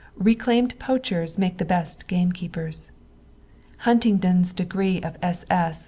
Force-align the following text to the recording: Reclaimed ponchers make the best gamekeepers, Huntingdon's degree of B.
Reclaimed 0.17 0.79
ponchers 0.79 1.37
make 1.37 1.59
the 1.59 1.63
best 1.63 2.07
gamekeepers, 2.07 2.89
Huntingdon's 3.85 4.51
degree 4.51 4.99
of 4.99 5.15
B. 5.21 5.27